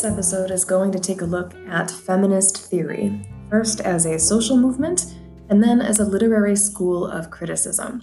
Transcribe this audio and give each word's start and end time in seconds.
This 0.00 0.12
episode 0.12 0.50
is 0.50 0.64
going 0.64 0.92
to 0.92 0.98
take 0.98 1.20
a 1.20 1.26
look 1.26 1.54
at 1.68 1.90
feminist 1.90 2.56
theory, 2.56 3.20
first 3.50 3.82
as 3.82 4.06
a 4.06 4.18
social 4.18 4.56
movement 4.56 5.14
and 5.50 5.62
then 5.62 5.82
as 5.82 6.00
a 6.00 6.06
literary 6.06 6.56
school 6.56 7.06
of 7.06 7.30
criticism. 7.30 8.02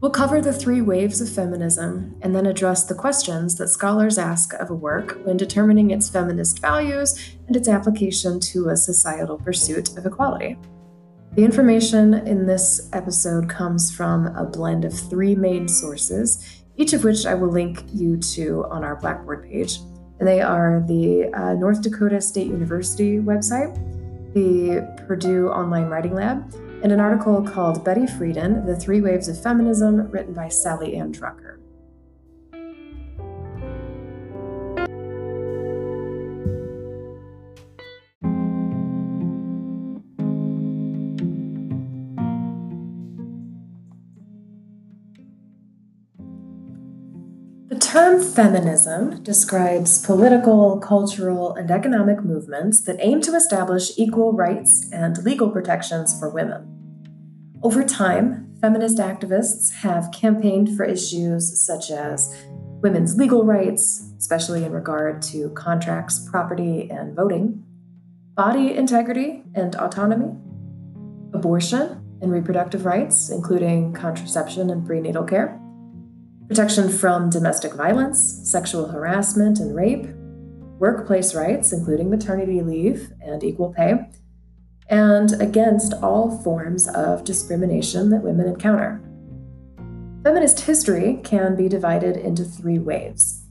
We'll 0.00 0.10
cover 0.10 0.40
the 0.40 0.52
three 0.52 0.82
waves 0.82 1.20
of 1.20 1.28
feminism 1.28 2.16
and 2.20 2.34
then 2.34 2.46
address 2.46 2.82
the 2.82 2.96
questions 2.96 3.54
that 3.58 3.68
scholars 3.68 4.18
ask 4.18 4.54
of 4.54 4.70
a 4.70 4.74
work 4.74 5.20
when 5.22 5.36
determining 5.36 5.92
its 5.92 6.10
feminist 6.10 6.58
values 6.58 7.36
and 7.46 7.54
its 7.54 7.68
application 7.68 8.40
to 8.40 8.70
a 8.70 8.76
societal 8.76 9.38
pursuit 9.38 9.96
of 9.96 10.06
equality. 10.06 10.58
The 11.36 11.44
information 11.44 12.14
in 12.26 12.46
this 12.46 12.90
episode 12.92 13.48
comes 13.48 13.94
from 13.94 14.34
a 14.34 14.44
blend 14.44 14.84
of 14.84 14.98
three 14.98 15.36
main 15.36 15.68
sources, 15.68 16.44
each 16.76 16.92
of 16.92 17.04
which 17.04 17.24
I 17.24 17.34
will 17.34 17.52
link 17.52 17.84
you 17.94 18.16
to 18.16 18.64
on 18.64 18.82
our 18.82 18.96
Blackboard 18.96 19.44
page. 19.44 19.78
And 20.20 20.28
they 20.28 20.40
are 20.40 20.84
the 20.86 21.32
uh, 21.34 21.54
North 21.54 21.82
Dakota 21.82 22.20
State 22.20 22.46
University 22.46 23.18
website, 23.18 23.74
the 24.34 24.86
Purdue 25.06 25.48
Online 25.48 25.86
Writing 25.86 26.14
Lab, 26.14 26.54
and 26.82 26.92
an 26.92 27.00
article 27.00 27.42
called 27.42 27.84
Betty 27.84 28.02
Friedan 28.02 28.66
The 28.66 28.76
Three 28.76 29.00
Waves 29.00 29.28
of 29.28 29.42
Feminism, 29.42 30.10
written 30.10 30.34
by 30.34 30.48
Sally 30.48 30.96
Ann 30.96 31.12
Drucker. 31.12 31.59
Term 47.78 48.20
feminism 48.20 49.22
describes 49.22 50.04
political, 50.04 50.80
cultural, 50.80 51.54
and 51.54 51.70
economic 51.70 52.24
movements 52.24 52.82
that 52.82 52.96
aim 52.98 53.20
to 53.20 53.36
establish 53.36 53.96
equal 53.96 54.32
rights 54.32 54.88
and 54.92 55.22
legal 55.24 55.48
protections 55.48 56.18
for 56.18 56.28
women. 56.28 56.66
Over 57.62 57.84
time, 57.84 58.52
feminist 58.60 58.98
activists 58.98 59.72
have 59.82 60.10
campaigned 60.12 60.76
for 60.76 60.82
issues 60.84 61.64
such 61.64 61.92
as 61.92 62.36
women's 62.82 63.16
legal 63.16 63.44
rights, 63.44 64.14
especially 64.18 64.64
in 64.64 64.72
regard 64.72 65.22
to 65.22 65.50
contracts, 65.50 66.28
property, 66.28 66.90
and 66.90 67.14
voting, 67.14 67.62
body 68.34 68.74
integrity 68.74 69.44
and 69.54 69.76
autonomy, 69.76 70.36
abortion 71.32 72.04
and 72.20 72.32
reproductive 72.32 72.84
rights, 72.84 73.30
including 73.30 73.92
contraception 73.92 74.70
and 74.70 74.84
prenatal 74.84 75.22
care 75.22 75.60
protection 76.50 76.88
from 76.88 77.30
domestic 77.30 77.74
violence, 77.74 78.40
sexual 78.42 78.88
harassment 78.88 79.60
and 79.60 79.72
rape, 79.76 80.08
workplace 80.80 81.32
rights, 81.32 81.72
including 81.72 82.10
maternity 82.10 82.60
leave 82.60 83.12
and 83.20 83.44
equal 83.44 83.72
pay, 83.72 84.10
and 84.88 85.40
against 85.40 85.94
all 86.02 86.42
forms 86.42 86.88
of 86.88 87.22
discrimination 87.22 88.10
that 88.10 88.24
women 88.24 88.48
encounter. 88.48 89.00
Feminist 90.24 90.58
history 90.62 91.20
can 91.22 91.54
be 91.54 91.68
divided 91.68 92.16
into 92.16 92.42
three 92.42 92.80
waves. 92.80 93.44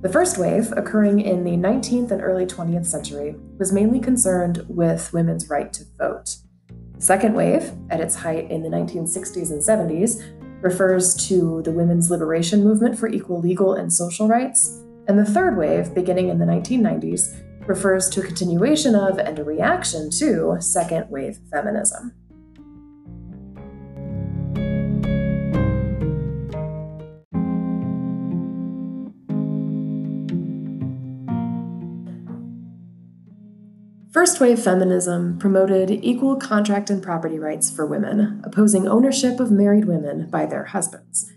The 0.00 0.08
first 0.08 0.36
wave, 0.36 0.72
occurring 0.76 1.20
in 1.20 1.44
the 1.44 1.52
19th 1.52 2.10
and 2.10 2.20
early 2.20 2.46
20th 2.46 2.86
century, 2.86 3.36
was 3.58 3.72
mainly 3.72 4.00
concerned 4.00 4.64
with 4.68 5.12
women's 5.12 5.48
right 5.48 5.72
to 5.72 5.84
vote. 5.96 6.38
The 6.96 7.00
second 7.00 7.34
wave, 7.34 7.70
at 7.90 8.00
its 8.00 8.16
height 8.16 8.50
in 8.50 8.64
the 8.64 8.68
1960s 8.68 9.52
and 9.52 9.62
70s, 9.62 10.39
refers 10.62 11.14
to 11.28 11.62
the 11.62 11.72
women's 11.72 12.10
liberation 12.10 12.62
movement 12.62 12.98
for 12.98 13.08
equal 13.08 13.40
legal 13.40 13.74
and 13.74 13.92
social 13.92 14.28
rights. 14.28 14.82
And 15.08 15.18
the 15.18 15.24
third 15.24 15.56
wave, 15.56 15.94
beginning 15.94 16.28
in 16.28 16.38
the 16.38 16.44
1990s, 16.44 17.66
refers 17.66 18.08
to 18.10 18.20
a 18.20 18.24
continuation 18.24 18.94
of 18.94 19.18
and 19.18 19.38
a 19.38 19.44
reaction 19.44 20.10
to 20.18 20.56
second 20.60 21.08
wave 21.10 21.38
feminism. 21.50 22.12
First 34.30 34.40
wave 34.40 34.60
feminism 34.60 35.40
promoted 35.40 35.90
equal 35.90 36.36
contract 36.36 36.88
and 36.88 37.02
property 37.02 37.36
rights 37.36 37.68
for 37.68 37.84
women, 37.84 38.40
opposing 38.44 38.86
ownership 38.86 39.40
of 39.40 39.50
married 39.50 39.86
women 39.86 40.30
by 40.30 40.46
their 40.46 40.66
husbands. 40.66 41.32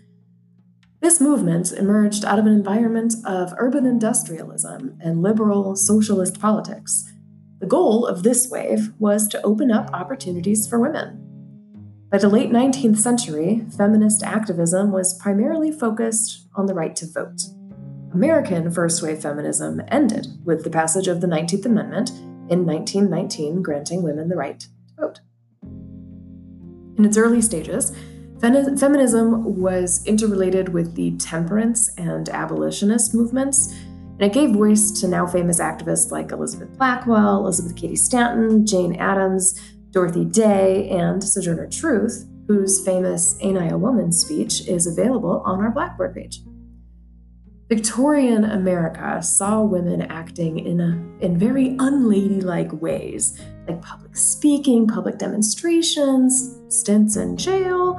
This 1.00 1.20
movement 1.20 1.72
emerged 1.72 2.24
out 2.24 2.38
of 2.38 2.46
an 2.46 2.52
environment 2.52 3.14
of 3.26 3.52
urban 3.58 3.84
industrialism 3.84 4.96
and 5.00 5.22
liberal 5.22 5.74
socialist 5.74 6.40
politics. 6.40 7.12
The 7.58 7.66
goal 7.66 8.06
of 8.06 8.22
this 8.22 8.48
wave 8.48 8.92
was 9.00 9.26
to 9.26 9.42
open 9.42 9.72
up 9.72 9.90
opportunities 9.92 10.68
for 10.68 10.78
women. 10.78 11.18
By 12.12 12.18
the 12.18 12.28
late 12.28 12.50
19th 12.50 12.98
century, 12.98 13.66
feminist 13.76 14.22
activism 14.22 14.92
was 14.92 15.18
primarily 15.20 15.72
focused 15.72 16.46
on 16.54 16.66
the 16.66 16.74
right 16.74 16.94
to 16.94 17.06
vote. 17.06 17.42
American 18.12 18.70
first 18.70 19.02
wave 19.02 19.20
feminism 19.20 19.82
ended 19.88 20.28
with 20.44 20.62
the 20.62 20.70
passage 20.70 21.08
of 21.08 21.20
the 21.20 21.26
19th 21.26 21.66
Amendment 21.66 22.12
in 22.48 22.66
1919 22.66 23.62
granting 23.62 24.02
women 24.02 24.28
the 24.28 24.36
right 24.36 24.60
to 24.60 24.68
vote. 24.98 25.20
In 26.96 27.04
its 27.04 27.16
early 27.16 27.42
stages, 27.42 27.96
feminism 28.40 29.60
was 29.60 30.04
interrelated 30.06 30.68
with 30.68 30.94
the 30.94 31.16
temperance 31.16 31.92
and 31.96 32.28
abolitionist 32.28 33.14
movements, 33.14 33.72
and 33.72 34.22
it 34.22 34.32
gave 34.32 34.50
voice 34.50 34.90
to 35.00 35.08
now 35.08 35.26
famous 35.26 35.60
activists 35.60 36.10
like 36.10 36.30
Elizabeth 36.30 36.76
Blackwell, 36.76 37.38
Elizabeth 37.38 37.74
Cady 37.74 37.96
Stanton, 37.96 38.64
Jane 38.64 38.94
Addams, 38.96 39.60
Dorothy 39.90 40.24
Day, 40.24 40.88
and 40.90 41.22
Sojourner 41.22 41.68
Truth, 41.68 42.28
whose 42.46 42.84
famous 42.84 43.36
Ain't 43.40 43.58
I 43.58 43.68
a 43.68 43.78
Woman 43.78 44.12
speech 44.12 44.68
is 44.68 44.86
available 44.86 45.42
on 45.46 45.60
our 45.60 45.70
Blackboard 45.70 46.14
page. 46.14 46.40
Victorian 47.68 48.44
America 48.44 49.22
saw 49.22 49.62
women 49.62 50.02
acting 50.02 50.58
in, 50.58 50.80
a, 50.80 51.24
in 51.24 51.38
very 51.38 51.70
unladylike 51.78 52.72
ways, 52.82 53.40
like 53.66 53.80
public 53.80 54.14
speaking, 54.14 54.86
public 54.86 55.16
demonstrations, 55.16 56.58
stints 56.68 57.16
in 57.16 57.38
jail, 57.38 57.98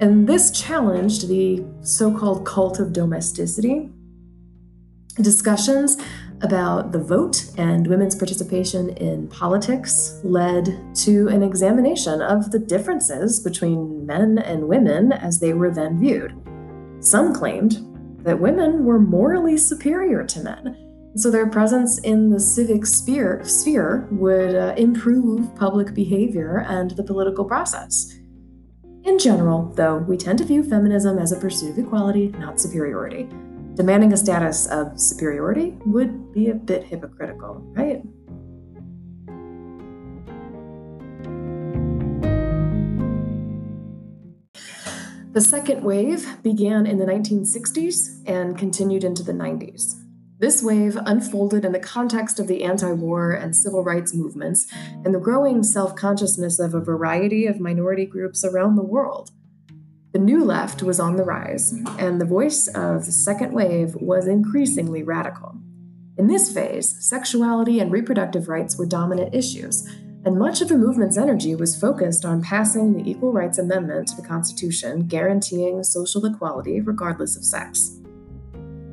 and 0.00 0.26
this 0.26 0.50
challenged 0.50 1.28
the 1.28 1.62
so 1.82 2.16
called 2.16 2.46
cult 2.46 2.80
of 2.80 2.94
domesticity. 2.94 3.90
Discussions 5.16 5.98
about 6.40 6.92
the 6.92 7.00
vote 7.00 7.44
and 7.58 7.86
women's 7.88 8.14
participation 8.14 8.90
in 8.90 9.28
politics 9.28 10.20
led 10.22 10.94
to 10.94 11.28
an 11.28 11.42
examination 11.42 12.22
of 12.22 12.52
the 12.52 12.58
differences 12.58 13.40
between 13.40 14.06
men 14.06 14.38
and 14.38 14.68
women 14.68 15.12
as 15.12 15.40
they 15.40 15.52
were 15.52 15.70
then 15.70 15.98
viewed. 15.98 16.32
Some 17.00 17.34
claimed 17.34 17.87
that 18.28 18.38
women 18.38 18.84
were 18.84 19.00
morally 19.00 19.56
superior 19.56 20.22
to 20.22 20.40
men. 20.40 20.76
So 21.16 21.30
their 21.30 21.46
presence 21.46 21.98
in 22.00 22.28
the 22.28 22.38
civic 22.38 22.84
sphere, 22.84 23.40
sphere 23.42 24.06
would 24.10 24.54
uh, 24.54 24.74
improve 24.76 25.56
public 25.56 25.94
behavior 25.94 26.62
and 26.68 26.90
the 26.90 27.02
political 27.02 27.46
process. 27.46 28.12
In 29.04 29.18
general, 29.18 29.72
though, 29.74 29.96
we 29.96 30.18
tend 30.18 30.40
to 30.40 30.44
view 30.44 30.62
feminism 30.62 31.18
as 31.18 31.32
a 31.32 31.40
pursuit 31.40 31.70
of 31.70 31.78
equality, 31.78 32.28
not 32.38 32.60
superiority. 32.60 33.30
Demanding 33.72 34.12
a 34.12 34.16
status 34.18 34.66
of 34.66 35.00
superiority 35.00 35.78
would 35.86 36.30
be 36.34 36.50
a 36.50 36.54
bit 36.54 36.84
hypocritical, 36.84 37.62
right? 37.74 38.02
The 45.38 45.44
second 45.44 45.84
wave 45.84 46.42
began 46.42 46.84
in 46.84 46.98
the 46.98 47.04
1960s 47.04 48.24
and 48.26 48.58
continued 48.58 49.04
into 49.04 49.22
the 49.22 49.30
90s. 49.30 49.94
This 50.40 50.64
wave 50.64 50.98
unfolded 51.06 51.64
in 51.64 51.70
the 51.70 51.78
context 51.78 52.40
of 52.40 52.48
the 52.48 52.64
anti 52.64 52.90
war 52.90 53.30
and 53.30 53.54
civil 53.54 53.84
rights 53.84 54.12
movements 54.12 54.66
and 55.04 55.14
the 55.14 55.20
growing 55.20 55.62
self 55.62 55.94
consciousness 55.94 56.58
of 56.58 56.74
a 56.74 56.80
variety 56.80 57.46
of 57.46 57.60
minority 57.60 58.04
groups 58.04 58.44
around 58.44 58.74
the 58.74 58.82
world. 58.82 59.30
The 60.12 60.18
New 60.18 60.44
Left 60.44 60.82
was 60.82 60.98
on 60.98 61.14
the 61.14 61.22
rise, 61.22 61.72
and 62.00 62.20
the 62.20 62.24
voice 62.24 62.66
of 62.66 63.06
the 63.06 63.12
second 63.12 63.52
wave 63.52 63.94
was 63.94 64.26
increasingly 64.26 65.04
radical. 65.04 65.54
In 66.16 66.26
this 66.26 66.52
phase, 66.52 66.96
sexuality 66.98 67.78
and 67.78 67.92
reproductive 67.92 68.48
rights 68.48 68.76
were 68.76 68.86
dominant 68.86 69.36
issues, 69.36 69.88
and 70.28 70.38
much 70.38 70.60
of 70.60 70.68
the 70.68 70.76
movement's 70.76 71.16
energy 71.16 71.54
was 71.54 71.74
focused 71.74 72.26
on 72.26 72.42
passing 72.42 72.92
the 72.92 73.10
Equal 73.10 73.32
Rights 73.32 73.56
Amendment 73.56 74.08
to 74.08 74.16
the 74.16 74.28
Constitution, 74.28 75.06
guaranteeing 75.06 75.82
social 75.82 76.26
equality 76.26 76.82
regardless 76.82 77.34
of 77.34 77.44
sex. 77.44 77.98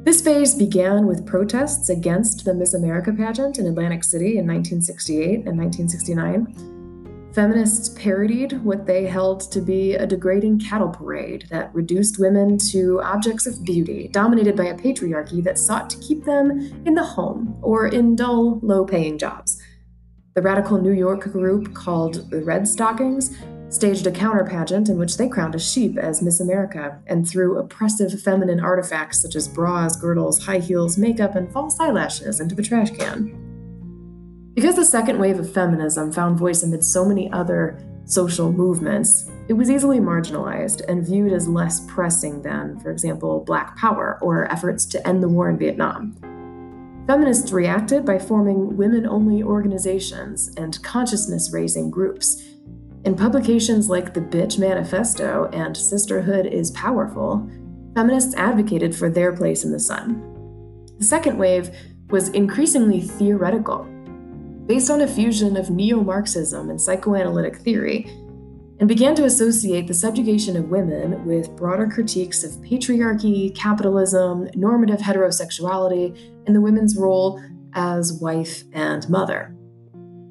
This 0.05 0.21
phase 0.21 0.55
began 0.55 1.07
with 1.07 1.27
protests 1.27 1.89
against 1.89 2.45
the 2.45 2.53
Miss 2.53 2.73
America 2.73 3.11
pageant 3.11 3.59
in 3.59 3.67
Atlantic 3.67 4.05
City 4.05 4.37
in 4.37 4.47
1968 4.47 5.45
and 5.45 5.59
1969. 5.59 7.33
Feminists 7.33 7.89
parodied 7.89 8.63
what 8.63 8.85
they 8.85 9.05
held 9.05 9.41
to 9.51 9.59
be 9.59 9.95
a 9.95 10.07
degrading 10.07 10.59
cattle 10.59 10.87
parade 10.87 11.47
that 11.49 11.75
reduced 11.75 12.17
women 12.17 12.57
to 12.69 13.01
objects 13.01 13.45
of 13.45 13.61
beauty, 13.65 14.07
dominated 14.07 14.55
by 14.55 14.67
a 14.67 14.77
patriarchy 14.77 15.43
that 15.43 15.59
sought 15.59 15.89
to 15.89 15.99
keep 15.99 16.23
them 16.23 16.51
in 16.85 16.93
the 16.93 17.03
home 17.03 17.59
or 17.61 17.87
in 17.87 18.15
dull, 18.15 18.61
low 18.61 18.85
paying 18.85 19.17
jobs. 19.17 19.54
The 20.35 20.41
radical 20.41 20.77
New 20.77 20.91
York 20.91 21.31
group 21.31 21.73
called 21.73 22.29
the 22.29 22.41
Redstockings 22.41 23.33
staged 23.73 24.05
a 24.05 24.11
counter 24.11 24.43
pageant 24.43 24.89
in 24.89 24.97
which 24.97 25.15
they 25.15 25.29
crowned 25.29 25.55
a 25.55 25.59
sheep 25.59 25.97
as 25.97 26.21
Miss 26.21 26.41
America 26.41 26.99
and 27.07 27.25
threw 27.25 27.57
oppressive 27.57 28.21
feminine 28.21 28.59
artifacts 28.59 29.21
such 29.21 29.35
as 29.35 29.47
bras, 29.47 29.95
girdles, 29.95 30.43
high 30.43 30.59
heels, 30.59 30.97
makeup, 30.97 31.35
and 31.35 31.49
false 31.53 31.79
eyelashes 31.79 32.41
into 32.41 32.53
the 32.53 32.63
trash 32.63 32.91
can. 32.91 34.51
Because 34.55 34.75
the 34.75 34.83
second 34.83 35.19
wave 35.19 35.39
of 35.39 35.53
feminism 35.53 36.11
found 36.11 36.37
voice 36.37 36.63
amid 36.63 36.83
so 36.83 37.05
many 37.05 37.31
other 37.31 37.81
social 38.03 38.51
movements, 38.51 39.31
it 39.47 39.53
was 39.53 39.71
easily 39.71 40.01
marginalized 40.01 40.81
and 40.89 41.05
viewed 41.05 41.31
as 41.31 41.47
less 41.47 41.79
pressing 41.87 42.41
than, 42.41 42.77
for 42.81 42.91
example, 42.91 43.39
Black 43.45 43.77
Power 43.77 44.19
or 44.21 44.51
efforts 44.51 44.85
to 44.87 45.07
end 45.07 45.23
the 45.23 45.29
war 45.29 45.49
in 45.49 45.57
Vietnam. 45.57 46.13
Feminists 47.07 47.51
reacted 47.51 48.03
by 48.03 48.17
forming 48.17 48.75
women 48.77 49.05
only 49.05 49.43
organizations 49.43 50.51
and 50.57 50.81
consciousness 50.81 51.53
raising 51.53 51.91
groups. 51.91 52.41
In 53.03 53.15
publications 53.15 53.89
like 53.89 54.15
the 54.15 54.21
Bitch 54.21 54.57
Manifesto 54.57 55.47
and 55.53 55.77
Sisterhood 55.77 56.47
is 56.47 56.71
Powerful, 56.71 57.47
feminists 57.93 58.33
advocated 58.33 58.95
for 58.95 59.11
their 59.11 59.31
place 59.31 59.63
in 59.63 59.71
the 59.71 59.79
sun. 59.79 60.19
The 60.97 61.05
second 61.05 61.37
wave 61.37 61.69
was 62.09 62.29
increasingly 62.29 63.01
theoretical 63.01 63.87
based 64.65 64.89
on 64.89 65.01
a 65.01 65.07
fusion 65.07 65.57
of 65.57 65.69
neo 65.69 66.01
Marxism 66.01 66.71
and 66.71 66.81
psychoanalytic 66.81 67.57
theory, 67.57 68.07
and 68.79 68.87
began 68.87 69.15
to 69.15 69.23
associate 69.23 69.87
the 69.87 69.93
subjugation 69.93 70.57
of 70.57 70.69
women 70.69 71.25
with 71.25 71.55
broader 71.55 71.87
critiques 71.87 72.43
of 72.43 72.51
patriarchy, 72.61 73.55
capitalism, 73.55 74.49
normative 74.55 74.99
heterosexuality, 74.99 76.17
and 76.45 76.55
the 76.55 76.61
women's 76.61 76.97
role 76.97 77.41
as 77.73 78.13
wife 78.13 78.63
and 78.73 79.07
mother. 79.09 79.55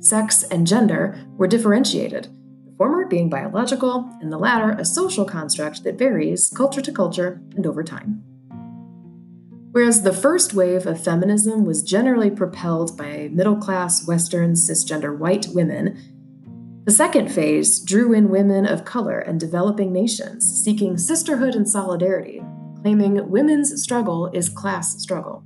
Sex 0.01 0.43
and 0.45 0.67
gender 0.67 1.19
were 1.39 1.47
differentiated, 1.47 2.25
the 2.67 2.75
former 2.77 3.07
being 3.07 3.31
biological, 3.31 4.11
and 4.21 4.31
the 4.31 4.39
latter 4.39 4.73
a 4.73 4.85
social 4.85 5.25
construct 5.25 5.83
that 5.85 5.99
varies 5.99 6.53
culture 6.55 6.83
to 6.83 6.93
culture 6.93 7.41
and 7.57 7.67
over 7.67 7.83
time. 7.83 8.23
Whereas 9.73 10.03
the 10.03 10.13
first 10.13 10.55
wave 10.55 10.87
of 10.87 11.03
feminism 11.03 11.65
was 11.65 11.83
generally 11.83 12.31
propelled 12.31 12.97
by 12.97 13.29
middle 13.33 13.57
class, 13.57 14.07
Western, 14.07 14.53
cisgender 14.53 15.19
white 15.19 15.49
women, 15.49 16.14
the 16.85 16.93
second 16.93 17.33
phase 17.33 17.81
drew 17.81 18.13
in 18.13 18.29
women 18.29 18.67
of 18.67 18.85
color 18.85 19.19
and 19.19 19.41
developing 19.41 19.91
nations, 19.91 20.45
seeking 20.63 20.99
sisterhood 20.99 21.55
and 21.55 21.67
solidarity, 21.67 22.43
claiming 22.83 23.31
women's 23.31 23.83
struggle 23.83 24.27
is 24.35 24.51
class 24.51 25.01
struggle. 25.01 25.43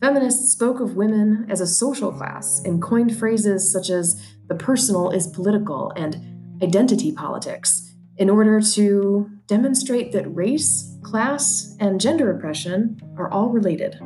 Feminists 0.00 0.50
spoke 0.50 0.80
of 0.80 0.96
women 0.96 1.46
as 1.48 1.60
a 1.60 1.66
social 1.66 2.12
class 2.12 2.60
and 2.64 2.82
coined 2.82 3.16
phrases 3.16 3.70
such 3.70 3.88
as 3.88 4.20
the 4.48 4.56
personal 4.56 5.10
is 5.10 5.28
political 5.28 5.92
and 5.94 6.16
identity 6.60 7.12
politics 7.12 7.94
in 8.16 8.28
order 8.28 8.60
to 8.60 9.30
demonstrate 9.46 10.10
that 10.10 10.34
race, 10.34 10.98
class, 11.04 11.76
and 11.78 12.00
gender 12.00 12.36
oppression 12.36 13.00
are 13.16 13.30
all 13.30 13.50
related. 13.50 13.96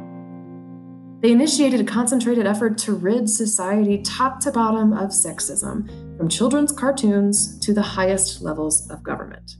They 1.23 1.31
initiated 1.31 1.81
a 1.81 1.85
concentrated 1.85 2.49
effort 2.49 2.77
to 2.79 2.95
rid 2.95 3.31
society 3.31 4.03
top 4.03 4.41
to 4.41 4.51
bottom 4.51 4.93
of 4.93 5.11
sexism, 5.11 6.19
from 6.19 6.29
children's 6.29 6.73
cartoons 6.73 7.61
to 7.61 7.73
the 7.73 7.81
highest 7.81 8.43
levels 8.43 8.91
of 8.91 9.05
government. 9.05 9.55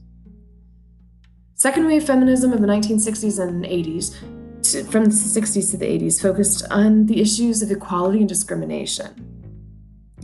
Second 1.55 1.87
wave 1.87 2.03
feminism 2.03 2.51
of 2.51 2.59
the 2.59 2.67
1960s 2.67 3.41
and 3.41 3.63
80s, 3.63 4.13
from 4.91 5.05
the 5.05 5.11
60s 5.11 5.71
to 5.71 5.77
the 5.77 5.85
80s, 5.85 6.21
focused 6.21 6.65
on 6.69 7.05
the 7.05 7.21
issues 7.21 7.61
of 7.61 7.71
equality 7.71 8.19
and 8.19 8.27
discrimination. 8.27 9.29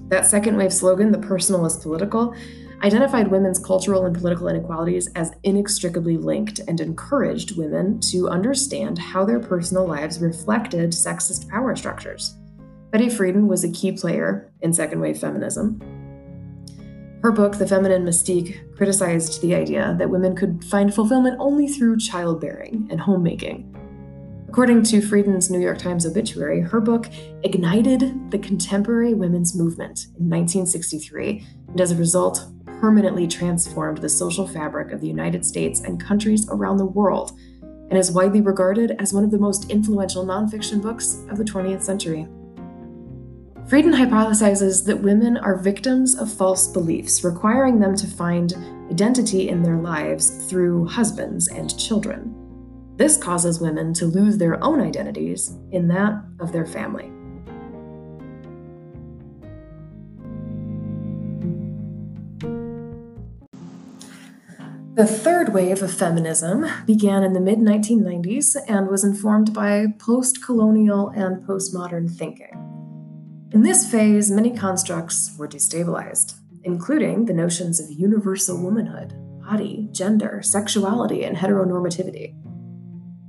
That 0.09 0.25
second 0.25 0.57
wave 0.57 0.73
slogan, 0.73 1.13
the 1.13 1.19
personal 1.19 1.65
is 1.65 1.77
political, 1.77 2.35
identified 2.81 3.27
women's 3.27 3.59
cultural 3.59 4.05
and 4.05 4.15
political 4.15 4.47
inequalities 4.47 5.09
as 5.15 5.33
inextricably 5.43 6.17
linked 6.17 6.59
and 6.67 6.79
encouraged 6.79 7.57
women 7.57 7.99
to 7.99 8.29
understand 8.29 8.97
how 8.97 9.25
their 9.25 9.39
personal 9.39 9.85
lives 9.85 10.19
reflected 10.19 10.91
sexist 10.91 11.49
power 11.49 11.75
structures. 11.75 12.35
Betty 12.91 13.07
Friedan 13.07 13.47
was 13.47 13.63
a 13.63 13.71
key 13.71 13.91
player 13.91 14.51
in 14.61 14.73
second 14.73 14.99
wave 14.99 15.19
feminism. 15.19 15.79
Her 17.21 17.31
book, 17.31 17.57
The 17.57 17.67
Feminine 17.67 18.05
Mystique, 18.05 18.75
criticized 18.77 19.41
the 19.41 19.53
idea 19.53 19.95
that 19.99 20.09
women 20.09 20.35
could 20.35 20.63
find 20.63 20.93
fulfillment 20.93 21.35
only 21.37 21.67
through 21.67 21.97
childbearing 21.97 22.87
and 22.89 22.99
homemaking. 22.99 23.75
According 24.47 24.81
to 24.83 25.01
Friedan's 25.01 25.51
New 25.51 25.59
York 25.59 25.77
Times 25.77 26.07
obituary, 26.07 26.61
her 26.61 26.81
book 26.81 27.07
ignited 27.43 28.31
the 28.31 28.39
contemporary 28.39 29.13
women's 29.13 29.55
movement 29.55 30.07
in 30.17 30.27
1963, 30.27 31.45
and 31.67 31.79
as 31.79 31.91
a 31.91 31.95
result, 31.95 32.47
permanently 32.79 33.27
transformed 33.27 33.99
the 33.99 34.09
social 34.09 34.47
fabric 34.47 34.91
of 34.91 35.01
the 35.01 35.07
United 35.07 35.45
States 35.45 35.81
and 35.81 36.03
countries 36.03 36.47
around 36.49 36.77
the 36.77 36.85
world, 36.85 37.31
and 37.61 37.97
is 37.97 38.11
widely 38.11 38.41
regarded 38.41 38.95
as 38.99 39.13
one 39.13 39.23
of 39.23 39.31
the 39.31 39.37
most 39.37 39.69
influential 39.69 40.25
nonfiction 40.25 40.81
books 40.81 41.23
of 41.29 41.37
the 41.37 41.43
20th 41.43 41.81
century. 41.81 42.27
Friedan 43.67 43.93
hypothesizes 43.93 44.85
that 44.85 45.01
women 45.01 45.37
are 45.37 45.61
victims 45.61 46.17
of 46.17 46.31
false 46.33 46.67
beliefs, 46.67 47.23
requiring 47.23 47.79
them 47.79 47.95
to 47.95 48.07
find 48.07 48.53
identity 48.89 49.49
in 49.49 49.61
their 49.61 49.77
lives 49.77 50.45
through 50.49 50.87
husbands 50.87 51.47
and 51.49 51.77
children. 51.77 52.33
This 52.95 53.15
causes 53.15 53.61
women 53.61 53.93
to 53.93 54.07
lose 54.07 54.37
their 54.37 54.63
own 54.63 54.81
identities 54.81 55.55
in 55.71 55.87
that 55.89 56.21
of 56.39 56.51
their 56.51 56.65
family. 56.65 57.11
The 64.99 65.07
third 65.07 65.53
wave 65.53 65.81
of 65.81 65.93
feminism 65.93 66.65
began 66.85 67.23
in 67.23 67.31
the 67.31 67.39
mid 67.39 67.59
1990s 67.59 68.57
and 68.67 68.89
was 68.89 69.05
informed 69.05 69.53
by 69.53 69.85
post 69.97 70.43
colonial 70.43 71.07
and 71.07 71.41
postmodern 71.47 72.11
thinking. 72.11 72.51
In 73.53 73.61
this 73.61 73.89
phase, 73.89 74.29
many 74.29 74.51
constructs 74.51 75.33
were 75.37 75.47
destabilized, 75.47 76.33
including 76.65 77.27
the 77.27 77.33
notions 77.33 77.79
of 77.79 77.89
universal 77.89 78.61
womanhood, 78.61 79.13
body, 79.41 79.87
gender, 79.93 80.41
sexuality, 80.43 81.23
and 81.23 81.37
heteronormativity. 81.37 82.35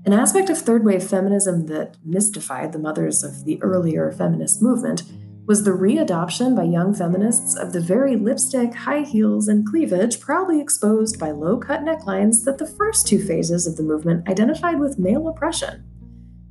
An 0.05 0.13
aspect 0.13 0.51
of 0.51 0.59
third 0.59 0.85
wave 0.85 1.05
feminism 1.05 1.67
that 1.67 1.99
mystified 2.05 2.73
the 2.73 2.81
mothers 2.81 3.23
of 3.23 3.45
the 3.45 3.63
earlier 3.63 4.11
feminist 4.11 4.61
movement 4.61 5.05
was 5.51 5.65
the 5.65 5.73
readoption 5.73 6.55
by 6.55 6.63
young 6.63 6.95
feminists 6.95 7.57
of 7.57 7.73
the 7.73 7.81
very 7.81 8.15
lipstick, 8.15 8.73
high 8.73 9.03
heels, 9.03 9.49
and 9.49 9.67
cleavage 9.67 10.21
proudly 10.21 10.61
exposed 10.61 11.19
by 11.19 11.33
low 11.33 11.57
cut 11.57 11.81
necklines 11.81 12.45
that 12.45 12.57
the 12.59 12.67
first 12.69 13.05
two 13.05 13.21
phases 13.21 13.67
of 13.67 13.77
the 13.77 13.83
movement 13.83 14.29
identified 14.29 14.79
with 14.79 15.01
male 15.01 15.27
oppression. 15.27 15.83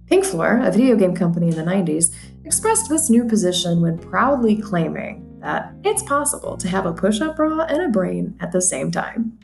Pink 0.08 0.26
Floor, 0.26 0.60
a 0.62 0.70
video 0.70 0.98
game 0.98 1.16
company 1.16 1.48
in 1.48 1.56
the 1.56 1.64
90s, 1.64 2.14
expressed 2.44 2.90
this 2.90 3.10
new 3.10 3.24
position 3.24 3.80
when 3.80 3.98
proudly 3.98 4.58
claiming 4.58 5.40
that 5.40 5.72
it's 5.86 6.04
possible 6.04 6.58
to 6.58 6.68
have 6.68 6.86
a 6.86 6.92
push 6.92 7.22
up 7.22 7.38
bra 7.38 7.62
and 7.70 7.82
a 7.82 7.88
brain 7.88 8.36
at 8.42 8.52
the 8.52 8.62
same 8.62 8.92
time. 8.92 9.40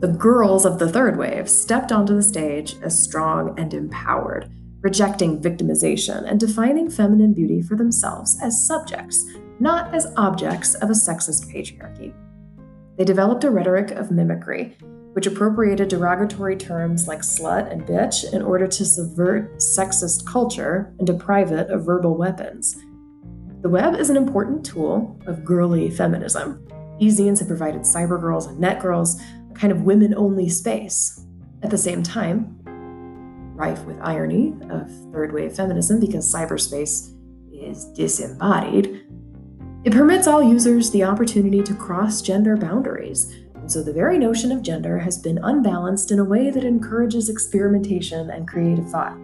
The 0.00 0.08
girls 0.08 0.66
of 0.66 0.80
the 0.80 0.90
third 0.90 1.16
wave 1.16 1.48
stepped 1.48 1.92
onto 1.92 2.16
the 2.16 2.22
stage 2.24 2.74
as 2.82 3.00
strong 3.00 3.56
and 3.56 3.72
empowered 3.72 4.50
rejecting 4.82 5.40
victimization 5.40 6.24
and 6.28 6.40
defining 6.40 6.90
feminine 6.90 7.34
beauty 7.34 7.60
for 7.60 7.76
themselves 7.76 8.38
as 8.42 8.66
subjects, 8.66 9.24
not 9.58 9.94
as 9.94 10.12
objects 10.16 10.74
of 10.76 10.90
a 10.90 10.94
sexist 10.94 11.52
patriarchy. 11.52 12.14
They 12.96 13.04
developed 13.04 13.44
a 13.44 13.50
rhetoric 13.50 13.90
of 13.92 14.10
mimicry, 14.10 14.76
which 15.12 15.26
appropriated 15.26 15.88
derogatory 15.88 16.56
terms 16.56 17.08
like 17.08 17.20
slut 17.20 17.70
and 17.70 17.82
bitch 17.82 18.32
in 18.32 18.42
order 18.42 18.66
to 18.66 18.84
subvert 18.84 19.56
sexist 19.56 20.26
culture 20.26 20.94
and 20.98 21.06
deprive 21.06 21.52
it 21.52 21.70
of 21.70 21.84
verbal 21.84 22.16
weapons. 22.16 22.76
The 23.62 23.68
web 23.68 23.94
is 23.94 24.08
an 24.08 24.16
important 24.16 24.64
tool 24.64 25.20
of 25.26 25.44
girly 25.44 25.90
feminism. 25.90 26.66
E-zines 26.98 27.38
have 27.40 27.48
provided 27.48 27.82
cybergirls 27.82 28.48
and 28.48 28.62
netgirls 28.62 29.20
a 29.50 29.54
kind 29.54 29.72
of 29.72 29.82
women 29.82 30.14
only 30.14 30.48
space. 30.48 31.26
At 31.62 31.70
the 31.70 31.78
same 31.78 32.02
time, 32.02 32.59
rife 33.60 33.84
with 33.84 34.00
irony 34.00 34.54
of 34.70 34.90
third 35.12 35.32
wave 35.32 35.54
feminism 35.54 36.00
because 36.00 36.32
cyberspace 36.32 37.14
is 37.52 37.84
disembodied, 37.92 39.06
it 39.84 39.92
permits 39.92 40.26
all 40.26 40.42
users 40.42 40.90
the 40.90 41.04
opportunity 41.04 41.62
to 41.62 41.74
cross 41.74 42.22
gender 42.22 42.56
boundaries. 42.56 43.36
And 43.54 43.70
so 43.70 43.82
the 43.82 43.92
very 43.92 44.18
notion 44.18 44.50
of 44.50 44.62
gender 44.62 44.98
has 44.98 45.18
been 45.18 45.38
unbalanced 45.38 46.10
in 46.10 46.18
a 46.18 46.24
way 46.24 46.50
that 46.50 46.64
encourages 46.64 47.28
experimentation 47.28 48.30
and 48.30 48.48
creative 48.48 48.88
thought. 48.88 49.16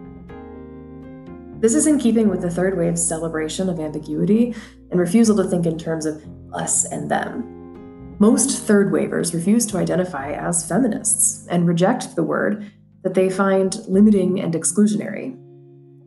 This 1.59 1.73
is 1.73 1.87
in 1.87 1.97
keeping 1.97 2.29
with 2.29 2.41
the 2.41 2.51
third 2.51 2.77
wave's 2.77 3.05
celebration 3.05 3.67
of 3.67 3.79
ambiguity 3.79 4.53
and 4.91 4.99
refusal 4.99 5.35
to 5.37 5.43
think 5.43 5.65
in 5.65 5.79
terms 5.79 6.05
of 6.05 6.23
us 6.53 6.85
and 6.85 7.09
them. 7.09 8.15
Most 8.19 8.63
third 8.63 8.91
wavers 8.91 9.33
refuse 9.33 9.65
to 9.67 9.77
identify 9.77 10.31
as 10.31 10.67
feminists 10.67 11.47
and 11.47 11.67
reject 11.67 12.15
the 12.15 12.23
word 12.23 12.71
that 13.07 13.13
they 13.13 13.29
find 13.29 13.87
limiting 13.87 14.37
and 14.37 14.53
exclusionary. 14.53 15.33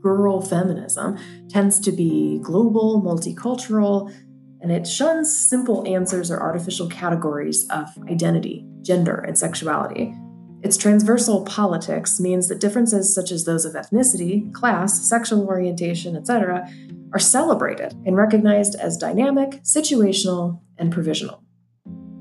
Girl 0.02 0.42
feminism 0.42 1.16
tends 1.48 1.80
to 1.80 1.92
be 1.92 2.40
global, 2.42 3.00
multicultural, 3.00 4.12
and 4.60 4.70
it 4.70 4.86
shuns 4.86 5.34
simple 5.34 5.88
answers 5.88 6.30
or 6.30 6.38
artificial 6.42 6.88
categories 6.88 7.66
of 7.70 7.86
identity, 8.10 8.66
gender, 8.82 9.14
and 9.14 9.38
sexuality. 9.38 10.14
Its 10.62 10.76
transversal 10.76 11.42
politics 11.46 12.20
means 12.20 12.48
that 12.48 12.60
differences 12.60 13.14
such 13.14 13.32
as 13.32 13.46
those 13.46 13.64
of 13.64 13.72
ethnicity, 13.72 14.52
class, 14.52 15.08
sexual 15.08 15.46
orientation, 15.46 16.16
etc., 16.16 16.68
are 17.14 17.18
celebrated 17.18 17.94
and 18.04 18.14
recognized 18.14 18.74
as 18.74 18.98
dynamic, 18.98 19.62
situational, 19.62 20.60
and 20.76 20.92
provisional. 20.92 21.42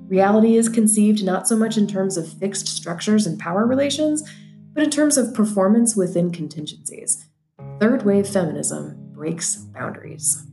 Reality 0.07 0.55
is 0.55 0.69
conceived 0.69 1.21
not 1.21 1.50
so 1.50 1.57
much 1.57 1.75
in 1.75 1.86
terms 1.86 2.15
of 2.15 2.31
fixed 2.39 2.69
structures 2.69 3.27
and 3.27 3.38
power 3.38 3.65
relations, 3.65 4.24
but 4.74 4.84
in 4.84 4.90
terms 4.90 5.18
of 5.18 5.34
performance 5.34 5.96
within 5.96 6.32
contingencies. 6.32 7.28
Third 7.80 8.04
wave 8.04 8.28
feminism 8.28 9.12
breaks 9.14 9.56
boundaries. 9.56 10.46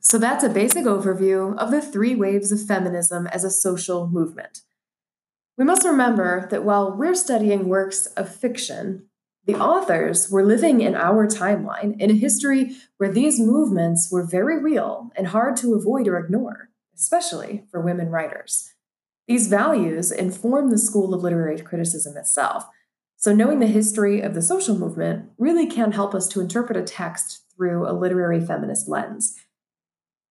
So 0.00 0.16
that's 0.16 0.42
a 0.42 0.48
basic 0.48 0.86
overview 0.86 1.54
of 1.58 1.70
the 1.70 1.82
three 1.82 2.14
waves 2.14 2.50
of 2.50 2.64
feminism 2.64 3.26
as 3.26 3.44
a 3.44 3.50
social 3.50 4.08
movement. 4.08 4.60
We 5.58 5.66
must 5.66 5.84
remember 5.84 6.48
that 6.50 6.64
while 6.64 6.96
we're 6.96 7.14
studying 7.14 7.68
works 7.68 8.06
of 8.06 8.34
fiction, 8.34 9.07
the 9.48 9.54
authors 9.54 10.30
were 10.30 10.44
living 10.44 10.82
in 10.82 10.94
our 10.94 11.26
timeline 11.26 11.98
in 11.98 12.10
a 12.10 12.14
history 12.14 12.76
where 12.98 13.10
these 13.10 13.40
movements 13.40 14.12
were 14.12 14.22
very 14.22 14.62
real 14.62 15.10
and 15.16 15.28
hard 15.28 15.56
to 15.56 15.72
avoid 15.72 16.06
or 16.06 16.18
ignore, 16.18 16.68
especially 16.94 17.64
for 17.70 17.80
women 17.80 18.10
writers. 18.10 18.74
These 19.26 19.48
values 19.48 20.12
inform 20.12 20.68
the 20.68 20.76
school 20.76 21.14
of 21.14 21.22
literary 21.22 21.58
criticism 21.60 22.18
itself, 22.18 22.66
so 23.16 23.34
knowing 23.34 23.58
the 23.58 23.66
history 23.66 24.20
of 24.20 24.34
the 24.34 24.42
social 24.42 24.76
movement 24.76 25.30
really 25.38 25.66
can 25.66 25.92
help 25.92 26.14
us 26.14 26.28
to 26.28 26.42
interpret 26.42 26.76
a 26.76 26.82
text 26.82 27.44
through 27.56 27.88
a 27.88 27.96
literary 27.96 28.44
feminist 28.44 28.86
lens. 28.86 29.34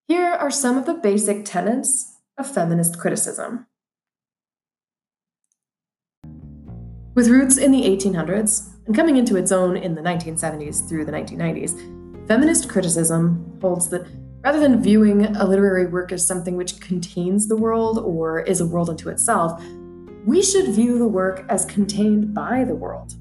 Here 0.07 0.29
are 0.29 0.51
some 0.51 0.77
of 0.77 0.85
the 0.85 0.93
basic 0.93 1.43
tenets 1.43 2.17
of 2.37 2.47
feminist 2.47 2.99
criticism. 2.99 3.65
With 7.15 7.29
roots 7.29 7.57
in 7.57 7.71
the 7.71 7.81
1800s 7.81 8.76
and 8.87 8.95
coming 8.95 9.17
into 9.17 9.35
its 9.35 9.51
own 9.51 9.75
in 9.75 9.95
the 9.95 10.01
1970s 10.01 10.87
through 10.87 11.03
the 11.03 11.11
1990s, 11.11 12.27
feminist 12.27 12.69
criticism 12.69 13.57
holds 13.61 13.89
that 13.89 14.07
rather 14.43 14.61
than 14.61 14.81
viewing 14.81 15.25
a 15.35 15.45
literary 15.45 15.87
work 15.87 16.13
as 16.13 16.25
something 16.25 16.55
which 16.55 16.79
contains 16.79 17.47
the 17.47 17.57
world 17.57 17.99
or 17.99 18.39
is 18.39 18.61
a 18.61 18.65
world 18.65 18.89
unto 18.89 19.09
itself, 19.09 19.61
we 20.25 20.41
should 20.41 20.73
view 20.73 20.97
the 20.97 21.07
work 21.07 21.45
as 21.49 21.65
contained 21.65 22.33
by 22.33 22.63
the 22.63 22.75
world. 22.75 23.15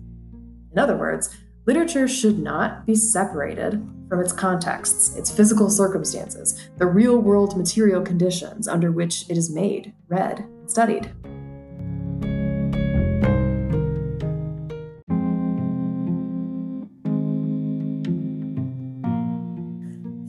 In 0.70 0.78
other 0.78 0.96
words, 0.96 1.36
literature 1.66 2.06
should 2.06 2.38
not 2.38 2.86
be 2.86 2.94
separated 2.94 3.72
from 4.08 4.20
its 4.20 4.32
contexts, 4.32 5.16
its 5.16 5.32
physical 5.32 5.68
circumstances, 5.68 6.68
the 6.76 6.86
real 6.86 7.18
world 7.18 7.56
material 7.56 8.02
conditions 8.02 8.68
under 8.68 8.92
which 8.92 9.28
it 9.28 9.36
is 9.36 9.50
made, 9.50 9.92
read, 10.08 10.40
and 10.40 10.70
studied. 10.70 11.12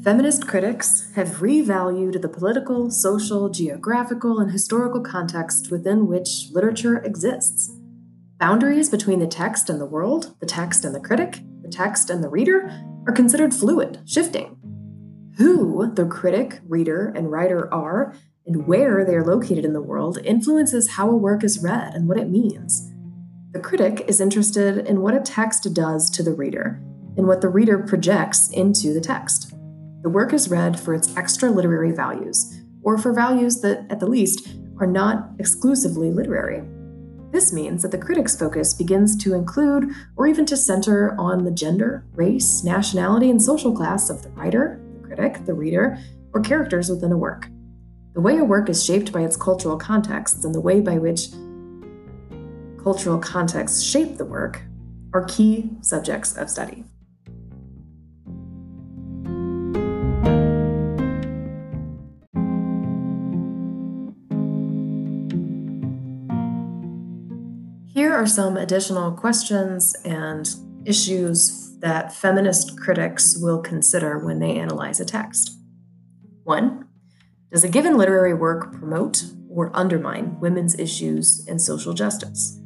Feminist 0.08 0.48
critics 0.48 1.12
have 1.16 1.42
revalued 1.42 2.22
the 2.22 2.30
political, 2.30 2.90
social, 2.90 3.50
geographical, 3.50 4.40
and 4.40 4.50
historical 4.50 5.02
context 5.02 5.70
within 5.70 6.08
which 6.08 6.48
literature 6.54 7.00
exists. 7.00 7.76
Boundaries 8.40 8.90
between 8.90 9.20
the 9.20 9.28
text 9.28 9.70
and 9.70 9.82
the 9.82 9.86
world, 9.86 10.34
the 10.40 10.46
text 10.46 10.86
and 10.86 10.96
the 10.96 11.02
critic, 11.02 11.42
the 11.62 11.68
text 11.68 12.10
and 12.10 12.24
the 12.24 12.30
reader 12.30 12.72
are 13.06 13.12
considered 13.12 13.54
fluid, 13.54 14.00
shifting. 14.06 14.56
Who 15.40 15.92
the 15.94 16.06
critic, 16.06 16.62
reader, 16.70 17.12
and 17.14 17.30
writer 17.30 17.68
are 17.74 18.16
and 18.46 18.66
where 18.66 19.04
they 19.04 19.14
are 19.14 19.26
located 19.26 19.66
in 19.66 19.74
the 19.74 19.82
world 19.82 20.20
influences 20.24 20.92
how 20.92 21.10
a 21.10 21.18
work 21.18 21.44
is 21.44 21.62
read 21.62 21.94
and 21.94 22.08
what 22.08 22.18
it 22.18 22.30
means. 22.30 22.94
The 23.52 23.60
critic 23.60 24.06
is 24.08 24.22
interested 24.22 24.88
in 24.88 25.02
what 25.02 25.16
a 25.16 25.20
text 25.20 25.74
does 25.74 26.10
to 26.12 26.24
the 26.24 26.34
reader 26.34 26.82
and 27.18 27.28
what 27.28 27.42
the 27.42 27.50
reader 27.50 27.80
projects 27.80 28.50
into 28.52 28.94
the 28.94 29.02
text. 29.02 29.54
The 30.08 30.14
work 30.14 30.32
is 30.32 30.50
read 30.50 30.80
for 30.80 30.94
its 30.94 31.14
extra 31.18 31.52
literary 31.52 31.92
values, 31.92 32.62
or 32.82 32.98
for 32.98 33.12
values 33.12 33.60
that, 33.60 33.86
at 33.90 34.00
the 34.00 34.08
least, 34.08 34.56
are 34.80 34.88
not 34.88 35.32
exclusively 35.38 36.12
literary. 36.12 36.64
This 37.34 37.52
means 37.52 37.82
that 37.82 37.92
the 37.92 37.98
critic's 37.98 38.34
focus 38.34 38.74
begins 38.74 39.18
to 39.18 39.34
include 39.34 39.94
or 40.16 40.26
even 40.26 40.46
to 40.46 40.56
center 40.56 41.14
on 41.20 41.44
the 41.44 41.52
gender, 41.52 42.06
race, 42.14 42.64
nationality, 42.64 43.30
and 43.30 43.42
social 43.42 43.76
class 43.76 44.10
of 44.10 44.24
the 44.24 44.30
writer, 44.30 44.80
the 44.94 45.06
critic, 45.06 45.46
the 45.46 45.54
reader, 45.54 46.00
or 46.34 46.40
characters 46.40 46.90
within 46.90 47.12
a 47.12 47.18
work. 47.18 47.50
The 48.14 48.22
way 48.22 48.38
a 48.38 48.46
work 48.46 48.70
is 48.70 48.86
shaped 48.86 49.12
by 49.12 49.24
its 49.24 49.36
cultural 49.36 49.76
contexts 49.76 50.46
and 50.46 50.56
the 50.56 50.62
way 50.62 50.80
by 50.80 51.00
which 51.00 51.32
cultural 52.82 53.20
contexts 53.20 53.84
shape 53.84 54.16
the 54.16 54.24
work 54.24 54.62
are 55.14 55.26
key 55.26 55.72
subjects 55.82 56.38
of 56.38 56.50
study. 56.50 56.86
Are 68.18 68.26
some 68.26 68.58
additional 68.58 69.12
questions 69.12 69.96
and 70.04 70.50
issues 70.86 71.78
that 71.82 72.12
feminist 72.12 72.76
critics 72.76 73.38
will 73.40 73.62
consider 73.62 74.18
when 74.18 74.40
they 74.40 74.58
analyze 74.58 75.00
a 75.00 75.06
text. 75.06 75.56
One, 76.44 76.88
does 77.52 77.64
a 77.64 77.70
given 77.70 77.96
literary 77.96 78.34
work 78.34 78.74
promote 78.74 79.24
or 79.52 79.70
undermine 79.76 80.40
women's 80.40 80.80
issues 80.80 81.46
and 81.48 81.62
social 81.62 81.94
justice? 81.94 82.60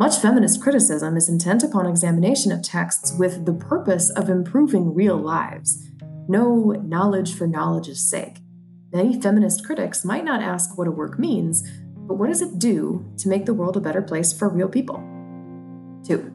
Much 0.00 0.16
feminist 0.16 0.60
criticism 0.60 1.16
is 1.16 1.28
intent 1.28 1.62
upon 1.62 1.86
examination 1.86 2.50
of 2.50 2.64
texts 2.64 3.14
with 3.16 3.46
the 3.46 3.54
purpose 3.54 4.10
of 4.10 4.28
improving 4.28 4.92
real 4.92 5.16
lives, 5.16 5.88
no 6.26 6.72
knowledge 6.84 7.32
for 7.32 7.46
knowledge's 7.46 8.10
sake. 8.10 8.38
Many 8.92 9.20
feminist 9.20 9.64
critics 9.64 10.04
might 10.04 10.24
not 10.24 10.42
ask 10.42 10.76
what 10.76 10.88
a 10.88 10.90
work 10.90 11.16
means, 11.16 11.62
but 12.06 12.14
what 12.14 12.28
does 12.28 12.42
it 12.42 12.58
do 12.58 13.04
to 13.18 13.28
make 13.28 13.46
the 13.46 13.54
world 13.54 13.76
a 13.76 13.80
better 13.80 14.02
place 14.02 14.32
for 14.32 14.48
real 14.48 14.68
people? 14.68 14.96
2. 16.06 16.32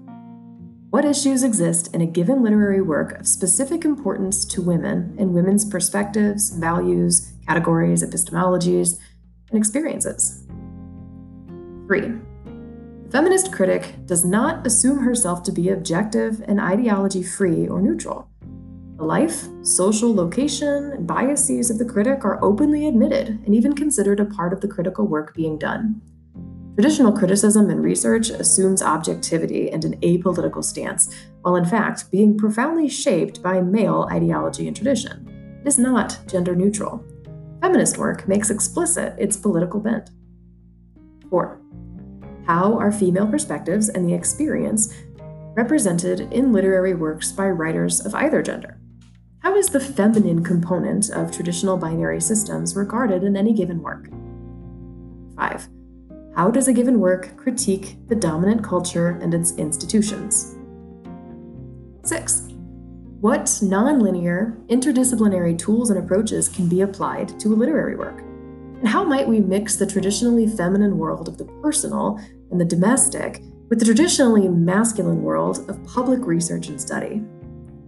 What 0.90 1.06
issues 1.06 1.44
exist 1.44 1.94
in 1.96 2.02
a 2.02 2.06
given 2.06 2.44
literary 2.44 2.82
work 2.82 3.18
of 3.20 3.28
specific 3.28 3.86
importance 3.86 4.44
to 4.46 4.62
women 4.62 5.16
and 5.18 5.34
women's 5.34 5.64
perspectives, 5.64 6.50
values, 6.50 7.32
categories, 7.48 8.04
epistemologies, 8.04 9.00
and 9.50 9.58
experiences? 9.58 10.44
3. 11.88 12.02
The 12.02 13.10
feminist 13.10 13.54
critic 13.54 14.06
does 14.06 14.26
not 14.26 14.66
assume 14.68 15.00
herself 15.00 15.44
to 15.44 15.52
be 15.52 15.70
objective 15.70 16.42
and 16.48 16.60
ideology 16.60 17.24
free 17.24 17.68
or 17.68 17.82
neutral. 17.82 18.31
Life, 19.02 19.48
social 19.64 20.14
location, 20.14 20.92
and 20.92 21.08
biases 21.08 21.72
of 21.72 21.80
the 21.80 21.86
critic 21.86 22.24
are 22.24 22.38
openly 22.44 22.88
admitted 22.88 23.30
and 23.30 23.56
even 23.56 23.74
considered 23.74 24.20
a 24.20 24.26
part 24.26 24.54
of 24.54 24.62
the 24.62 24.68
critical 24.68 25.08
work 25.08 25.34
being 25.34 25.58
done. 25.58 26.00
Traditional 26.76 27.12
criticism 27.12 27.72
and 27.72 27.84
research 27.84 28.30
assumes 28.30 28.84
objectivity 28.84 29.72
and 29.72 29.84
an 29.84 30.00
apolitical 30.02 30.64
stance, 30.64 31.16
while 31.42 31.56
in 31.56 31.66
fact 31.66 32.12
being 32.12 32.38
profoundly 32.38 32.88
shaped 32.88 33.42
by 33.42 33.60
male 33.60 34.08
ideology 34.12 34.68
and 34.68 34.76
tradition. 34.76 35.60
It 35.62 35.68
is 35.68 35.80
not 35.80 36.20
gender 36.28 36.56
neutral. 36.56 37.04
Feminist 37.60 37.98
work 37.98 38.28
makes 38.28 38.52
explicit 38.52 39.16
its 39.18 39.36
political 39.36 39.80
bent. 39.80 40.12
4. 41.32 41.60
How 42.46 42.78
are 42.78 42.92
female 42.92 43.26
perspectives 43.26 43.90
and 43.90 44.08
the 44.08 44.14
experience 44.14 44.94
represented 45.56 46.32
in 46.32 46.54
literary 46.54 46.94
works 46.94 47.32
by 47.32 47.50
writers 47.50 48.06
of 48.06 48.14
either 48.14 48.44
gender? 48.44 48.78
How 49.42 49.56
is 49.56 49.70
the 49.70 49.80
feminine 49.80 50.44
component 50.44 51.10
of 51.10 51.32
traditional 51.32 51.76
binary 51.76 52.22
systems 52.22 52.76
regarded 52.76 53.24
in 53.24 53.36
any 53.36 53.54
given 53.54 53.82
work? 53.82 54.08
5. 55.36 55.68
How 56.36 56.52
does 56.52 56.68
a 56.68 56.74
given 56.74 57.00
work 57.00 57.36
critique 57.38 57.98
the 58.08 58.14
dominant 58.14 58.64
culture 58.64 59.18
and 59.20 59.34
its 59.34 59.54
institutions? 59.54 60.60
6. 62.04 62.50
What 63.20 63.46
nonlinear, 63.46 64.64
interdisciplinary 64.68 65.58
tools 65.58 65.90
and 65.90 65.98
approaches 65.98 66.48
can 66.48 66.70
be 66.70 66.82
applied 66.82 67.40
to 67.40 67.52
a 67.52 67.58
literary 67.58 67.96
work? 67.96 68.20
And 68.20 68.88
how 68.88 69.04
might 69.04 69.28
we 69.28 69.40
mix 69.40 69.76
the 69.76 69.88
traditionally 69.88 70.46
feminine 70.46 71.00
world 71.00 71.28
of 71.28 71.40
the 71.40 71.46
personal 71.64 72.20
and 72.52 72.62
the 72.62 72.66
domestic 72.66 73.42
with 73.70 73.80
the 73.80 73.86
traditionally 73.86 74.48
masculine 74.48 75.24
world 75.24 75.68
of 75.68 75.84
public 75.84 76.28
research 76.28 76.68
and 76.68 76.80
study? 76.80 77.24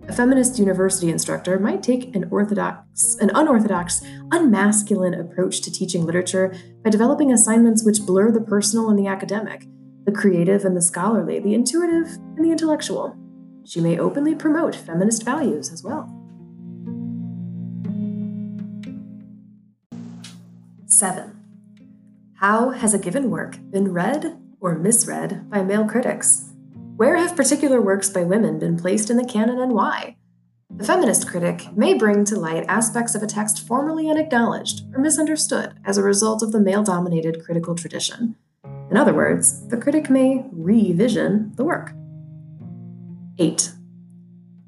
A 0.08 0.14
feminist 0.14 0.60
university 0.60 1.10
instructor 1.10 1.58
might 1.58 1.82
take 1.82 2.14
an 2.14 2.28
orthodox, 2.30 3.16
an 3.22 3.32
unorthodox, 3.34 4.02
unmasculine 4.32 5.14
approach 5.14 5.62
to 5.62 5.72
teaching 5.72 6.06
literature 6.06 6.54
by 6.84 6.90
developing 6.90 7.32
assignments 7.32 7.86
which 7.86 8.06
blur 8.06 8.30
the 8.30 8.42
personal 8.42 8.90
and 8.90 9.00
the 9.00 9.08
academic, 9.08 9.66
the 10.06 10.12
creative 10.12 10.66
and 10.66 10.76
the 10.76 10.82
scholarly, 10.82 11.40
the 11.40 11.54
intuitive 11.54 12.18
and 12.36 12.46
the 12.46 12.52
intellectual. 12.52 13.16
She 13.66 13.80
may 13.80 13.98
openly 13.98 14.36
promote 14.36 14.76
feminist 14.76 15.24
values 15.24 15.72
as 15.72 15.84
well. 15.84 16.10
7. 20.86 21.40
How 22.36 22.70
has 22.70 22.94
a 22.94 23.00
given 23.00 23.32
work 23.32 23.58
been 23.72 23.94
read 23.94 24.38
or 24.60 24.78
misread 24.78 25.50
by 25.50 25.64
male 25.64 25.88
critics? 25.88 26.53
Where 26.96 27.18
have 27.18 27.36
particular 27.36 27.82
works 27.82 28.10
by 28.10 28.24
women 28.24 28.60
been 28.60 28.78
placed 28.78 29.10
in 29.10 29.18
the 29.18 29.26
canon 29.26 29.60
and 29.60 29.72
why? 29.72 30.16
The 30.70 30.84
feminist 30.84 31.28
critic 31.28 31.76
may 31.76 31.96
bring 31.96 32.24
to 32.26 32.40
light 32.40 32.66
aspects 32.68 33.16
of 33.16 33.24
a 33.24 33.28
text 33.28 33.66
formerly 33.66 34.10
unacknowledged 34.12 34.84
or 34.94 35.00
misunderstood 35.00 35.74
as 35.86 35.98
a 35.98 36.04
result 36.04 36.44
of 36.44 36.52
the 36.52 36.60
male 36.60 36.84
dominated 36.84 37.44
critical 37.44 37.74
tradition. 37.74 38.36
In 38.92 38.96
other 38.96 39.14
words, 39.14 39.68
the 39.70 39.78
critic 39.78 40.12
may 40.12 40.46
revision 40.52 41.52
the 41.56 41.64
work. 41.64 41.94
8. 43.40 43.72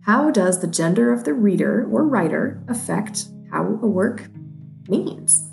How 0.02 0.32
does 0.32 0.62
the 0.62 0.68
gender 0.68 1.14
of 1.14 1.26
the 1.26 1.34
reader 1.34 1.88
or 1.92 2.04
writer 2.04 2.64
affect 2.68 3.26
how 3.52 3.64
a 3.64 3.88
work 3.88 4.30
means? 4.90 5.48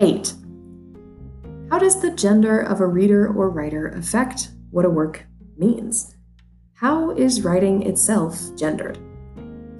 8. 0.00 0.34
How 1.78 1.84
does 1.84 2.00
the 2.00 2.10
gender 2.10 2.58
of 2.58 2.80
a 2.80 2.88
reader 2.88 3.28
or 3.28 3.50
writer 3.50 3.86
affect 3.86 4.50
what 4.72 4.84
a 4.84 4.90
work 4.90 5.24
means? 5.56 6.16
How 6.74 7.12
is 7.12 7.44
writing 7.44 7.86
itself 7.86 8.40
gendered? 8.56 8.98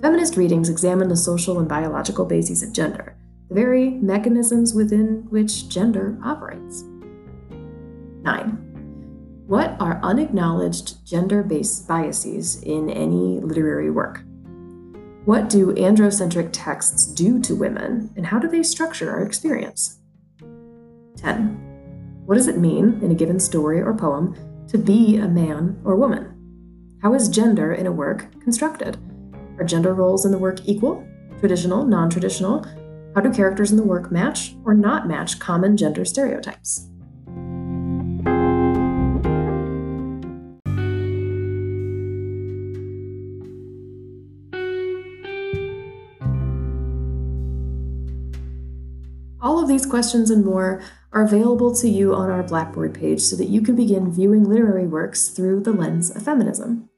Feminist 0.00 0.37
readings 0.37 0.69
examine 0.69 1.09
the 1.09 1.17
social 1.17 1.59
and 1.59 1.69
biological 1.69 2.25
bases 2.25 2.62
of 2.62 2.73
gender, 2.73 3.17
the 3.49 3.57
very 3.57 3.90
mechanisms 3.90 4.75
within 4.75 5.26
which 5.31 5.69
gender 5.69 6.17
operates. 6.23 6.85
9. 8.23 9.43
What 9.49 9.76
are 9.81 9.99
unacknowledged 10.05 11.05
gender 11.05 11.43
based 11.43 11.88
biases 11.88 12.62
in 12.62 12.90
any 12.90 13.40
literary 13.40 13.90
work? 13.90 14.23
What 15.25 15.50
do 15.50 15.75
androcentric 15.75 16.50
texts 16.52 17.09
do 17.09 17.40
to 17.40 17.57
women, 17.57 18.12
and 18.14 18.25
how 18.25 18.38
do 18.38 18.47
they 18.47 18.62
structure 18.62 19.11
our 19.11 19.25
experience? 19.25 19.99
10. 21.17 21.68
What 22.28 22.35
does 22.35 22.47
it 22.47 22.58
mean, 22.58 23.00
in 23.02 23.11
a 23.11 23.14
given 23.14 23.40
story 23.40 23.80
or 23.80 23.94
poem, 23.94 24.37
to 24.68 24.76
be 24.76 25.16
a 25.16 25.26
man 25.26 25.80
or 25.82 25.97
woman? 25.97 26.99
How 27.00 27.14
is 27.14 27.26
gender 27.26 27.73
in 27.73 27.87
a 27.87 27.90
work 27.90 28.26
constructed? 28.42 28.99
Are 29.58 29.64
gender 29.64 29.94
roles 29.94 30.26
in 30.26 30.30
the 30.30 30.37
work 30.37 30.58
equal, 30.66 31.08
traditional, 31.40 31.87
non 31.87 32.11
traditional? 32.11 32.66
How 33.14 33.23
do 33.23 33.32
characters 33.32 33.70
in 33.70 33.78
the 33.78 33.82
work 33.82 34.12
match 34.12 34.54
or 34.66 34.75
not 34.75 35.08
match 35.08 35.38
common 35.38 35.75
gender 35.75 36.04
stereotypes? 36.04 36.90
All 49.40 49.62
of 49.62 49.68
these 49.68 49.87
questions 49.87 50.30
and 50.30 50.45
more 50.45 50.83
are 51.12 51.23
available 51.23 51.73
to 51.76 51.88
you 51.88 52.12
on 52.12 52.28
our 52.28 52.42
Blackboard 52.42 52.92
page 52.92 53.21
so 53.21 53.37
that 53.37 53.49
you 53.49 53.62
can 53.62 53.76
begin 53.76 54.11
viewing 54.11 54.42
literary 54.42 54.88
works 54.88 55.28
through 55.28 55.61
the 55.61 55.73
lens 55.73 56.11
of 56.11 56.25
feminism. 56.25 56.89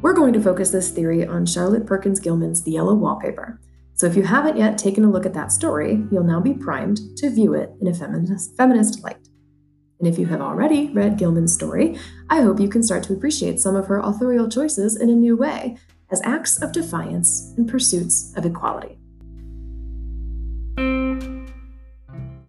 We're 0.00 0.12
going 0.12 0.32
to 0.34 0.40
focus 0.40 0.70
this 0.70 0.90
theory 0.90 1.26
on 1.26 1.44
Charlotte 1.44 1.84
Perkins 1.84 2.20
Gilman's 2.20 2.62
The 2.62 2.70
Yellow 2.70 2.94
Wallpaper. 2.94 3.60
So 3.94 4.06
if 4.06 4.14
you 4.14 4.22
haven't 4.22 4.56
yet 4.56 4.78
taken 4.78 5.04
a 5.04 5.10
look 5.10 5.26
at 5.26 5.34
that 5.34 5.50
story, 5.50 6.04
you'll 6.12 6.22
now 6.22 6.40
be 6.40 6.54
primed 6.54 7.00
to 7.16 7.30
view 7.30 7.54
it 7.54 7.72
in 7.80 7.88
a 7.88 7.94
feminist, 7.94 8.56
feminist 8.56 9.02
light. 9.02 9.28
And 9.98 10.06
if 10.06 10.20
you 10.20 10.26
have 10.26 10.40
already 10.40 10.88
read 10.90 11.18
Gilman's 11.18 11.52
story, 11.52 11.98
I 12.30 12.42
hope 12.42 12.60
you 12.60 12.68
can 12.68 12.84
start 12.84 13.02
to 13.04 13.12
appreciate 13.12 13.58
some 13.58 13.74
of 13.74 13.88
her 13.88 13.98
authorial 13.98 14.48
choices 14.48 14.96
in 14.96 15.10
a 15.10 15.14
new 15.14 15.36
way 15.36 15.78
as 16.12 16.22
acts 16.22 16.62
of 16.62 16.70
defiance 16.70 17.54
and 17.56 17.68
pursuits 17.68 18.32
of 18.36 18.46
equality. 18.46 19.01